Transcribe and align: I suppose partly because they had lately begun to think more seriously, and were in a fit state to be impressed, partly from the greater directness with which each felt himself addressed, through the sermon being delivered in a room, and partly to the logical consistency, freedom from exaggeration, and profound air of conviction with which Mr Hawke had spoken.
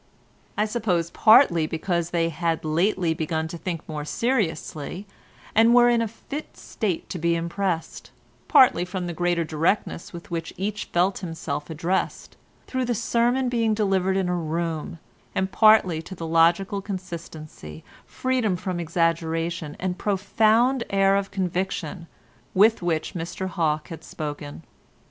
I 0.57 0.65
suppose 0.65 1.11
partly 1.11 1.67
because 1.67 2.09
they 2.09 2.29
had 2.29 2.65
lately 2.65 3.13
begun 3.13 3.47
to 3.49 3.57
think 3.59 3.87
more 3.87 4.03
seriously, 4.03 5.05
and 5.53 5.75
were 5.75 5.89
in 5.89 6.01
a 6.01 6.07
fit 6.07 6.57
state 6.57 7.07
to 7.11 7.19
be 7.19 7.35
impressed, 7.35 8.09
partly 8.47 8.83
from 8.83 9.05
the 9.05 9.13
greater 9.13 9.43
directness 9.43 10.11
with 10.11 10.31
which 10.31 10.55
each 10.57 10.85
felt 10.85 11.19
himself 11.19 11.69
addressed, 11.69 12.35
through 12.65 12.85
the 12.85 12.95
sermon 12.95 13.47
being 13.47 13.75
delivered 13.75 14.17
in 14.17 14.27
a 14.27 14.35
room, 14.35 14.97
and 15.35 15.51
partly 15.51 16.01
to 16.01 16.15
the 16.15 16.25
logical 16.25 16.81
consistency, 16.81 17.83
freedom 18.07 18.55
from 18.55 18.79
exaggeration, 18.79 19.77
and 19.79 19.99
profound 19.99 20.83
air 20.89 21.15
of 21.15 21.29
conviction 21.29 22.07
with 22.55 22.81
which 22.81 23.13
Mr 23.13 23.45
Hawke 23.49 23.89
had 23.89 24.03
spoken. 24.03 24.63